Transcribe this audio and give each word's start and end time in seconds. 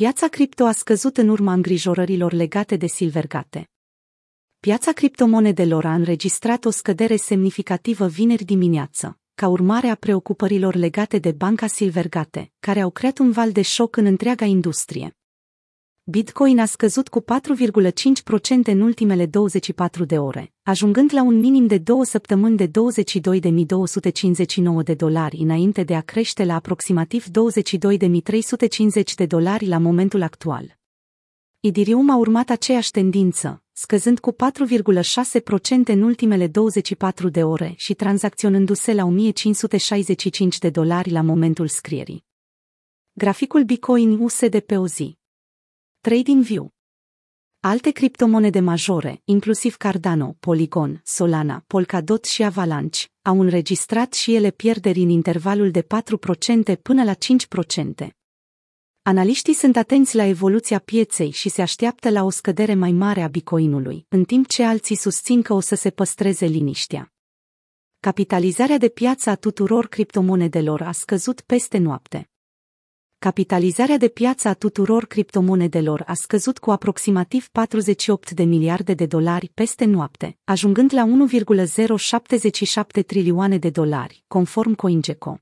Piața 0.00 0.28
cripto 0.28 0.64
a 0.64 0.72
scăzut 0.72 1.16
în 1.16 1.28
urma 1.28 1.52
îngrijorărilor 1.52 2.32
legate 2.32 2.76
de 2.76 2.86
Silvergate. 2.86 3.70
Piața 4.60 4.92
criptomonedelor 4.92 5.84
a 5.84 5.94
înregistrat 5.94 6.64
o 6.64 6.70
scădere 6.70 7.16
semnificativă 7.16 8.06
vineri 8.06 8.44
dimineață, 8.44 9.18
ca 9.34 9.48
urmare 9.48 9.86
a 9.88 9.94
preocupărilor 9.94 10.74
legate 10.74 11.18
de 11.18 11.32
banca 11.32 11.66
Silvergate, 11.66 12.52
care 12.60 12.80
au 12.80 12.90
creat 12.90 13.18
un 13.18 13.30
val 13.30 13.52
de 13.52 13.62
șoc 13.62 13.96
în 13.96 14.04
întreaga 14.04 14.44
industrie. 14.44 15.16
Bitcoin 16.06 16.58
a 16.58 16.64
scăzut 16.64 17.08
cu 17.08 17.20
4,5% 17.20 17.26
în 18.64 18.80
ultimele 18.80 19.26
24 19.26 20.04
de 20.04 20.18
ore, 20.18 20.52
ajungând 20.62 21.10
la 21.12 21.22
un 21.22 21.38
minim 21.38 21.66
de 21.66 21.78
două 21.78 22.04
săptămâni 22.04 22.56
de 22.56 22.66
22.259 22.66 22.72
de 24.84 24.94
dolari 24.94 25.36
înainte 25.36 25.82
de 25.82 25.94
a 25.94 26.00
crește 26.00 26.44
la 26.44 26.54
aproximativ 26.54 27.26
22.350 27.26 27.30
de 29.16 29.26
dolari 29.26 29.66
la 29.66 29.78
momentul 29.78 30.22
actual. 30.22 30.78
Idirium 31.60 32.10
a 32.10 32.16
urmat 32.16 32.50
aceeași 32.50 32.90
tendință, 32.90 33.62
scăzând 33.72 34.18
cu 34.18 34.32
4,6% 34.32 34.38
în 35.84 36.02
ultimele 36.02 36.46
24 36.46 37.28
de 37.28 37.44
ore 37.44 37.74
și 37.76 37.94
tranzacționându-se 37.94 38.92
la 38.92 39.04
1565 39.04 40.58
de 40.58 40.70
dolari 40.70 41.10
la 41.10 41.20
momentul 41.20 41.68
scrierii. 41.68 42.24
Graficul 43.12 43.62
Bitcoin 43.62 44.18
USD 44.20 44.58
pe 44.60 44.76
o 44.76 44.86
zi 44.86 45.22
TradingView 46.04 46.70
Alte 47.60 47.90
criptomonede 47.90 48.60
majore, 48.60 49.20
inclusiv 49.24 49.76
Cardano, 49.76 50.36
Polygon, 50.40 51.00
Solana, 51.04 51.64
Polkadot 51.66 52.24
și 52.24 52.42
Avalanche, 52.42 53.06
au 53.22 53.40
înregistrat 53.40 54.12
și 54.12 54.34
ele 54.34 54.50
pierderi 54.50 55.00
în 55.00 55.08
intervalul 55.08 55.70
de 55.70 55.82
4% 55.82 55.86
până 56.82 57.04
la 57.04 57.14
5%. 58.04 58.08
Analiștii 59.02 59.54
sunt 59.54 59.76
atenți 59.76 60.16
la 60.16 60.24
evoluția 60.24 60.78
pieței 60.78 61.30
și 61.30 61.48
se 61.48 61.62
așteaptă 61.62 62.10
la 62.10 62.22
o 62.22 62.30
scădere 62.30 62.74
mai 62.74 62.92
mare 62.92 63.22
a 63.22 63.28
bitcoinului, 63.28 64.06
în 64.08 64.24
timp 64.24 64.46
ce 64.46 64.62
alții 64.62 64.96
susțin 64.96 65.42
că 65.42 65.52
o 65.52 65.60
să 65.60 65.74
se 65.74 65.90
păstreze 65.90 66.46
liniștea. 66.46 67.12
Capitalizarea 68.00 68.78
de 68.78 68.88
piață 68.88 69.30
a 69.30 69.34
tuturor 69.34 69.86
criptomonedelor 69.86 70.82
a 70.82 70.92
scăzut 70.92 71.40
peste 71.40 71.78
noapte 71.78 72.28
capitalizarea 73.24 73.96
de 73.96 74.08
piață 74.08 74.48
a 74.48 74.54
tuturor 74.54 75.04
criptomonedelor 75.06 76.02
a 76.06 76.14
scăzut 76.14 76.58
cu 76.58 76.70
aproximativ 76.70 77.48
48 77.48 78.30
de 78.30 78.42
miliarde 78.42 78.94
de 78.94 79.06
dolari 79.06 79.50
peste 79.54 79.84
noapte, 79.84 80.38
ajungând 80.44 80.92
la 80.94 81.04
1,077 81.04 83.02
trilioane 83.02 83.58
de 83.58 83.70
dolari, 83.70 84.24
conform 84.26 84.74
CoinGecko. 84.74 85.38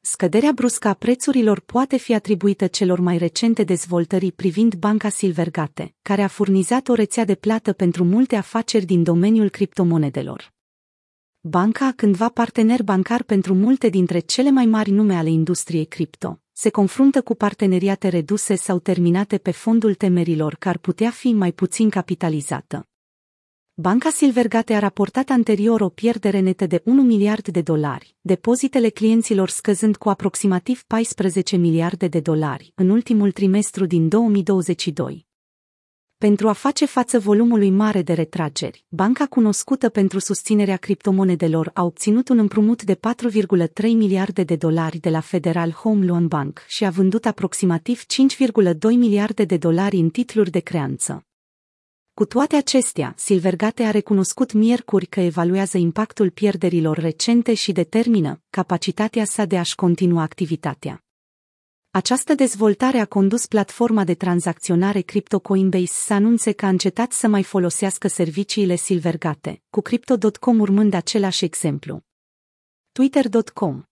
Scăderea 0.00 0.52
bruscă 0.52 0.88
a 0.88 0.94
prețurilor 0.94 1.60
poate 1.60 1.96
fi 1.96 2.14
atribuită 2.14 2.66
celor 2.66 3.00
mai 3.00 3.18
recente 3.18 3.62
dezvoltări 3.62 4.32
privind 4.32 4.74
banca 4.74 5.08
Silvergate, 5.08 5.94
care 6.02 6.22
a 6.22 6.28
furnizat 6.28 6.88
o 6.88 6.94
rețea 6.94 7.24
de 7.24 7.34
plată 7.34 7.72
pentru 7.72 8.04
multe 8.04 8.36
afaceri 8.36 8.84
din 8.84 9.02
domeniul 9.02 9.48
criptomonedelor. 9.48 10.52
Banca, 11.40 11.92
cândva 11.96 12.28
partener 12.28 12.82
bancar 12.82 13.22
pentru 13.22 13.54
multe 13.54 13.88
dintre 13.88 14.18
cele 14.18 14.50
mai 14.50 14.66
mari 14.66 14.90
nume 14.90 15.14
ale 15.14 15.30
industriei 15.30 15.84
cripto, 15.84 16.38
se 16.56 16.70
confruntă 16.70 17.22
cu 17.22 17.34
parteneriate 17.34 18.08
reduse 18.08 18.54
sau 18.54 18.78
terminate 18.78 19.38
pe 19.38 19.50
fondul 19.50 19.94
temerilor 19.94 20.54
că 20.54 20.68
ar 20.68 20.78
putea 20.78 21.10
fi 21.10 21.32
mai 21.32 21.52
puțin 21.52 21.90
capitalizată. 21.90 22.88
Banca 23.74 24.10
Silvergate 24.10 24.74
a 24.74 24.78
raportat 24.78 25.28
anterior 25.28 25.80
o 25.80 25.88
pierdere 25.88 26.38
netă 26.38 26.66
de 26.66 26.82
1 26.84 27.02
miliard 27.02 27.48
de 27.48 27.60
dolari, 27.60 28.16
depozitele 28.20 28.88
clienților 28.88 29.48
scăzând 29.48 29.96
cu 29.96 30.08
aproximativ 30.08 30.82
14 30.86 31.56
miliarde 31.56 32.08
de 32.08 32.20
dolari 32.20 32.72
în 32.74 32.88
ultimul 32.88 33.32
trimestru 33.32 33.86
din 33.86 34.08
2022. 34.08 35.26
Pentru 36.24 36.48
a 36.48 36.52
face 36.52 36.84
față 36.84 37.18
volumului 37.18 37.70
mare 37.70 38.02
de 38.02 38.12
retrageri, 38.12 38.84
banca 38.88 39.26
cunoscută 39.26 39.88
pentru 39.88 40.18
susținerea 40.18 40.76
criptomonedelor 40.76 41.70
a 41.74 41.84
obținut 41.84 42.28
un 42.28 42.38
împrumut 42.38 42.82
de 42.82 42.94
4,3 42.94 43.82
miliarde 43.82 44.42
de 44.42 44.56
dolari 44.56 44.98
de 44.98 45.10
la 45.10 45.20
Federal 45.20 45.70
Home 45.70 46.04
Loan 46.04 46.26
Bank 46.26 46.64
și 46.66 46.84
a 46.84 46.90
vândut 46.90 47.26
aproximativ 47.26 48.02
5,2 48.02 48.74
miliarde 48.82 49.44
de 49.44 49.56
dolari 49.56 49.96
în 49.96 50.08
titluri 50.08 50.50
de 50.50 50.60
creanță. 50.60 51.26
Cu 52.14 52.24
toate 52.24 52.56
acestea, 52.56 53.14
Silvergate 53.16 53.82
a 53.82 53.90
recunoscut 53.90 54.52
miercuri 54.52 55.06
că 55.06 55.20
evaluează 55.20 55.78
impactul 55.78 56.30
pierderilor 56.30 56.98
recente 56.98 57.54
și 57.54 57.72
determină 57.72 58.42
capacitatea 58.50 59.24
sa 59.24 59.44
de 59.44 59.58
a-și 59.58 59.74
continua 59.74 60.22
activitatea. 60.22 61.04
Această 61.96 62.34
dezvoltare 62.34 62.98
a 62.98 63.06
condus 63.06 63.46
platforma 63.46 64.04
de 64.04 64.14
tranzacționare 64.14 65.00
Crypto 65.00 65.40
Coinbase 65.40 65.86
să 65.86 66.12
anunțe 66.12 66.52
că 66.52 66.66
a 66.66 66.68
încetat 66.68 67.12
să 67.12 67.28
mai 67.28 67.42
folosească 67.42 68.08
serviciile 68.08 68.74
Silvergate, 68.74 69.62
cu 69.70 69.80
Crypto.com 69.80 70.60
urmând 70.60 70.94
același 70.94 71.44
exemplu. 71.44 72.02
Twitter.com 72.92 73.82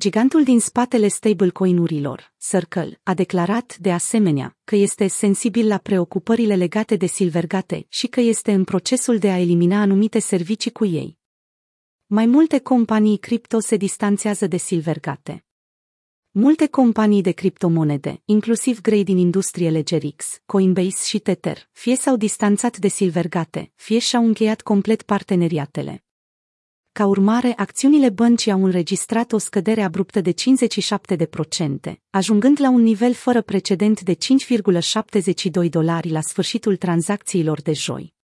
Gigantul 0.00 0.42
din 0.42 0.60
spatele 0.60 1.08
stablecoin-urilor, 1.08 2.32
Circle, 2.38 3.00
a 3.02 3.14
declarat, 3.14 3.76
de 3.76 3.92
asemenea, 3.92 4.56
că 4.64 4.76
este 4.76 5.06
sensibil 5.06 5.66
la 5.66 5.78
preocupările 5.78 6.56
legate 6.56 6.96
de 6.96 7.06
Silvergate 7.06 7.86
și 7.88 8.06
că 8.06 8.20
este 8.20 8.52
în 8.52 8.64
procesul 8.64 9.18
de 9.18 9.30
a 9.30 9.38
elimina 9.38 9.80
anumite 9.80 10.18
servicii 10.18 10.72
cu 10.72 10.84
ei. 10.84 11.18
Mai 12.06 12.26
multe 12.26 12.58
companii 12.58 13.16
cripto 13.18 13.58
se 13.58 13.76
distanțează 13.76 14.46
de 14.46 14.56
Silvergate. 14.56 15.44
Multe 16.36 16.66
companii 16.66 17.22
de 17.22 17.30
criptomonede, 17.30 18.22
inclusiv 18.24 18.80
grei 18.80 19.04
din 19.04 19.16
industriile 19.18 19.82
GRX, 19.82 20.40
Coinbase 20.46 21.06
și 21.06 21.18
Tether, 21.18 21.68
fie 21.72 21.96
s-au 21.96 22.16
distanțat 22.16 22.76
de 22.76 22.88
Silvergate, 22.88 23.72
fie 23.74 23.98
și-au 23.98 24.26
încheiat 24.26 24.60
complet 24.60 25.02
parteneriatele. 25.02 26.04
Ca 26.92 27.06
urmare, 27.06 27.52
acțiunile 27.56 28.10
băncii 28.10 28.50
au 28.50 28.64
înregistrat 28.64 29.32
o 29.32 29.38
scădere 29.38 29.82
abruptă 29.82 30.20
de 30.20 30.34
57%, 31.90 31.94
ajungând 32.10 32.60
la 32.60 32.70
un 32.70 32.82
nivel 32.82 33.12
fără 33.12 33.42
precedent 33.42 34.00
de 34.00 34.16
5,72 35.64 35.70
dolari 35.70 36.10
la 36.10 36.20
sfârșitul 36.20 36.76
tranzacțiilor 36.76 37.62
de 37.62 37.72
joi. 37.72 38.14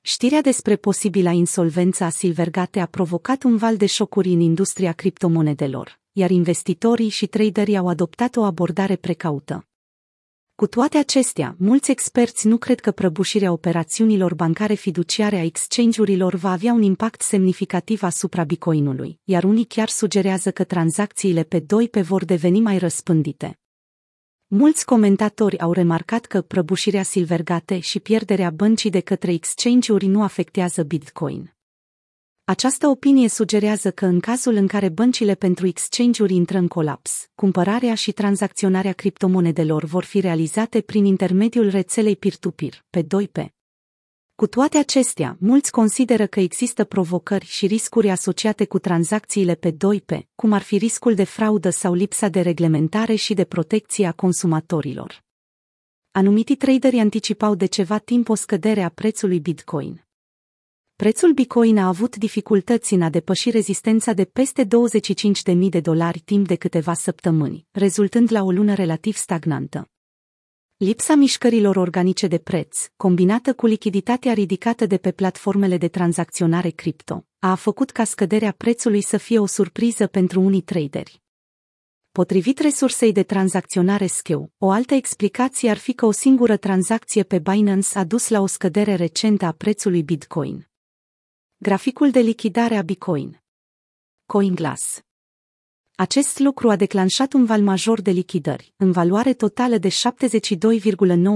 Știrea 0.00 0.40
despre 0.40 0.76
posibila 0.76 1.30
insolvență 1.30 2.04
a 2.04 2.08
Silvergate 2.08 2.80
a 2.80 2.86
provocat 2.86 3.42
un 3.42 3.56
val 3.56 3.76
de 3.76 3.86
șocuri 3.86 4.28
în 4.28 4.40
industria 4.40 4.92
criptomonedelor, 4.92 6.02
iar 6.16 6.30
investitorii 6.30 7.08
și 7.08 7.26
traderii 7.26 7.76
au 7.76 7.88
adoptat 7.88 8.36
o 8.36 8.42
abordare 8.42 8.96
precaută. 8.96 9.66
Cu 10.54 10.66
toate 10.66 10.98
acestea, 10.98 11.56
mulți 11.58 11.90
experți 11.90 12.46
nu 12.46 12.56
cred 12.56 12.80
că 12.80 12.90
prăbușirea 12.90 13.52
operațiunilor 13.52 14.34
bancare 14.34 14.74
fiduciare 14.74 15.36
a 15.36 15.42
exchange-urilor 15.42 16.34
va 16.34 16.50
avea 16.50 16.72
un 16.72 16.82
impact 16.82 17.22
semnificativ 17.22 18.02
asupra 18.02 18.44
bitcoinului, 18.44 19.20
iar 19.24 19.44
unii 19.44 19.64
chiar 19.64 19.88
sugerează 19.88 20.50
că 20.50 20.64
tranzacțiile 20.64 21.42
pe 21.42 21.60
2 21.60 21.88
pe 21.88 22.00
vor 22.00 22.24
deveni 22.24 22.60
mai 22.60 22.78
răspândite. 22.78 23.58
Mulți 24.46 24.84
comentatori 24.84 25.58
au 25.58 25.72
remarcat 25.72 26.24
că 26.24 26.42
prăbușirea 26.42 27.02
Silvergate 27.02 27.78
și 27.78 28.00
pierderea 28.00 28.50
băncii 28.50 28.90
de 28.90 29.00
către 29.00 29.32
exchange-uri 29.32 30.06
nu 30.06 30.22
afectează 30.22 30.82
Bitcoin. 30.82 31.53
Această 32.46 32.86
opinie 32.86 33.28
sugerează 33.28 33.90
că 33.90 34.06
în 34.06 34.20
cazul 34.20 34.54
în 34.54 34.66
care 34.66 34.88
băncile 34.88 35.34
pentru 35.34 35.66
exchange-uri 35.66 36.34
intră 36.34 36.58
în 36.58 36.68
colaps, 36.68 37.28
cumpărarea 37.34 37.94
și 37.94 38.12
tranzacționarea 38.12 38.92
criptomonedelor 38.92 39.84
vor 39.84 40.04
fi 40.04 40.20
realizate 40.20 40.80
prin 40.80 41.04
intermediul 41.04 41.70
rețelei 41.70 42.16
peer-to-peer, 42.16 42.84
pe 42.90 43.02
2P. 43.02 43.46
Cu 44.34 44.46
toate 44.46 44.78
acestea, 44.78 45.36
mulți 45.40 45.70
consideră 45.70 46.26
că 46.26 46.40
există 46.40 46.84
provocări 46.84 47.44
și 47.46 47.66
riscuri 47.66 48.10
asociate 48.10 48.64
cu 48.64 48.78
tranzacțiile 48.78 49.54
pe 49.54 49.72
2P, 49.72 50.18
cum 50.34 50.52
ar 50.52 50.62
fi 50.62 50.76
riscul 50.76 51.14
de 51.14 51.24
fraudă 51.24 51.70
sau 51.70 51.94
lipsa 51.94 52.28
de 52.28 52.40
reglementare 52.40 53.14
și 53.14 53.34
de 53.34 53.44
protecție 53.44 54.06
a 54.06 54.12
consumatorilor. 54.12 55.24
Anumitii 56.10 56.56
traderi 56.56 56.98
anticipau 56.98 57.54
de 57.54 57.66
ceva 57.66 57.98
timp 57.98 58.28
o 58.28 58.34
scădere 58.34 58.82
a 58.82 58.88
prețului 58.88 59.40
Bitcoin. 59.40 60.04
Prețul 60.96 61.32
Bitcoin 61.32 61.78
a 61.78 61.86
avut 61.86 62.16
dificultăți 62.16 62.94
în 62.94 63.02
a 63.02 63.08
depăși 63.08 63.50
rezistența 63.50 64.12
de 64.12 64.24
peste 64.24 64.64
25.000 64.64 65.68
de 65.68 65.80
dolari 65.80 66.18
timp 66.18 66.46
de 66.46 66.54
câteva 66.54 66.94
săptămâni, 66.94 67.66
rezultând 67.70 68.32
la 68.32 68.42
o 68.42 68.50
lună 68.50 68.74
relativ 68.74 69.16
stagnantă. 69.16 69.90
Lipsa 70.76 71.14
mișcărilor 71.14 71.76
organice 71.76 72.26
de 72.26 72.38
preț, 72.38 72.78
combinată 72.96 73.54
cu 73.54 73.66
lichiditatea 73.66 74.32
ridicată 74.32 74.86
de 74.86 74.96
pe 74.96 75.12
platformele 75.12 75.76
de 75.76 75.88
tranzacționare 75.88 76.70
cripto, 76.70 77.26
a 77.38 77.54
făcut 77.54 77.90
ca 77.90 78.04
scăderea 78.04 78.54
prețului 78.56 79.00
să 79.00 79.16
fie 79.16 79.38
o 79.38 79.46
surpriză 79.46 80.06
pentru 80.06 80.40
unii 80.40 80.62
traderi. 80.62 81.22
Potrivit 82.12 82.58
resursei 82.58 83.12
de 83.12 83.22
tranzacționare 83.22 84.06
Scheu, 84.06 84.52
o 84.58 84.70
altă 84.70 84.94
explicație 84.94 85.70
ar 85.70 85.78
fi 85.78 85.92
că 85.92 86.06
o 86.06 86.10
singură 86.10 86.56
tranzacție 86.56 87.22
pe 87.22 87.38
Binance 87.38 87.98
a 87.98 88.04
dus 88.04 88.28
la 88.28 88.40
o 88.40 88.46
scădere 88.46 88.94
recentă 88.94 89.44
a 89.44 89.52
prețului 89.52 90.02
Bitcoin. 90.02 90.68
Graficul 91.64 92.10
de 92.10 92.20
lichidare 92.20 92.76
a 92.76 92.82
Bitcoin 92.82 93.42
CoinGlass 94.26 95.00
Acest 95.94 96.38
lucru 96.38 96.70
a 96.70 96.76
declanșat 96.76 97.32
un 97.32 97.44
val 97.44 97.62
major 97.62 98.00
de 98.00 98.10
lichidări, 98.10 98.72
în 98.76 98.92
valoare 98.92 99.32
totală 99.32 99.78
de 99.78 99.88
72,9 99.88 99.94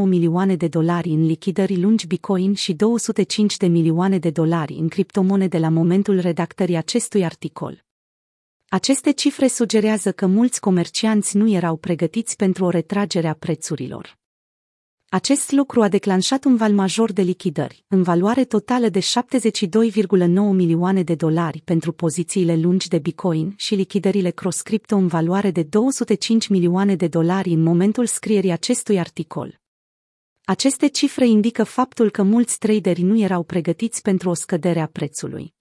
milioane 0.05 0.57
de 0.57 0.69
dolari 0.69 1.09
în 1.09 1.27
lichidări 1.27 1.81
lungi 1.81 2.07
Bitcoin 2.07 2.55
și 2.55 2.73
205 2.73 3.57
de 3.57 3.67
milioane 3.67 4.19
de 4.19 4.31
dolari 4.31 4.75
în 4.75 4.89
criptomonede 4.89 5.59
la 5.59 5.69
momentul 5.69 6.21
redactării 6.21 6.77
acestui 6.77 7.25
articol. 7.25 7.85
Aceste 8.69 9.11
cifre 9.11 9.47
sugerează 9.47 10.13
că 10.13 10.27
mulți 10.27 10.61
comercianți 10.61 11.37
nu 11.37 11.51
erau 11.51 11.77
pregătiți 11.77 12.37
pentru 12.37 12.65
o 12.65 12.71
retragere 12.71 13.29
a 13.29 13.35
prețurilor. 13.35 14.18
Acest 15.11 15.51
lucru 15.51 15.83
a 15.83 15.89
declanșat 15.89 16.45
un 16.45 16.57
val 16.57 16.73
major 16.73 17.13
de 17.13 17.23
lichidări, 17.23 17.85
în 17.89 18.03
valoare 18.03 18.45
totală 18.45 18.89
de 18.89 19.01
72,9 19.01 19.07
milioane 20.53 21.03
de 21.03 21.15
dolari 21.15 21.61
pentru 21.65 21.93
pozițiile 21.93 22.57
lungi 22.57 22.89
de 22.89 22.99
Bitcoin 22.99 23.55
și 23.57 23.75
lichidările 23.75 24.31
cross-crypto 24.31 24.97
în 24.97 25.07
valoare 25.07 25.51
de 25.51 25.63
205 25.63 26.49
milioane 26.49 26.97
de 26.97 27.07
dolari 27.07 27.51
în 27.51 27.63
momentul 27.63 28.07
scrierii 28.07 28.51
acestui 28.51 28.99
articol. 28.99 29.61
Aceste 30.45 30.87
cifre 30.87 31.27
indică 31.27 31.65
faptul 31.65 32.11
că 32.11 32.23
mulți 32.23 32.59
traderi 32.59 33.03
nu 33.03 33.19
erau 33.19 33.43
pregătiți 33.43 34.03
pentru 34.03 34.31
o 34.31 34.35
scădere 34.35 34.81
a 34.81 34.87
prețului. 34.87 35.57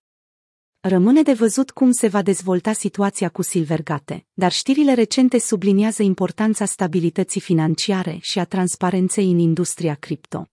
Rămâne 0.88 1.22
de 1.22 1.34
văzut 1.34 1.72
cum 1.72 1.92
se 1.92 2.08
va 2.08 2.22
dezvolta 2.22 2.74
situația 2.74 3.30
cu 3.30 3.42
Silvergate, 3.42 4.26
dar 4.34 4.52
știrile 4.52 4.94
recente 4.94 5.40
subliniază 5.40 6.04
importanța 6.04 6.66
stabilității 6.66 7.42
financiare 7.42 8.18
și 8.22 8.40
a 8.40 8.46
transparenței 8.46 9.32
în 9.32 9.38
industria 9.38 9.94
cripto. 9.94 10.48